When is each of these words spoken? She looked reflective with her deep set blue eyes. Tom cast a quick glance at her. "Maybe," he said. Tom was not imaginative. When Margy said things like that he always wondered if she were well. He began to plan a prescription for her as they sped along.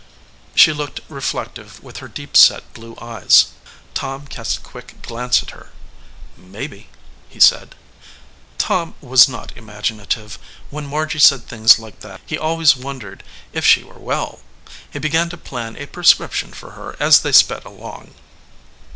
She 0.55 0.73
looked 0.73 0.99
reflective 1.09 1.83
with 1.83 1.97
her 1.97 2.07
deep 2.07 2.35
set 2.35 2.73
blue 2.73 2.97
eyes. 2.99 3.49
Tom 3.93 4.25
cast 4.25 4.57
a 4.57 4.61
quick 4.61 4.99
glance 5.03 5.43
at 5.43 5.51
her. 5.51 5.69
"Maybe," 6.35 6.89
he 7.29 7.39
said. 7.39 7.75
Tom 8.57 8.95
was 8.99 9.29
not 9.29 9.55
imaginative. 9.55 10.39
When 10.71 10.87
Margy 10.87 11.19
said 11.19 11.45
things 11.47 11.77
like 11.77 11.99
that 11.99 12.19
he 12.25 12.35
always 12.35 12.75
wondered 12.75 13.23
if 13.53 13.63
she 13.63 13.83
were 13.83 13.99
well. 13.99 14.39
He 14.91 14.97
began 14.97 15.29
to 15.29 15.37
plan 15.37 15.75
a 15.77 15.85
prescription 15.85 16.51
for 16.51 16.71
her 16.71 16.95
as 16.99 17.19
they 17.19 17.31
sped 17.31 17.63
along. 17.63 18.15